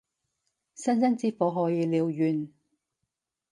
[0.73, 2.51] 星星之火可以燎原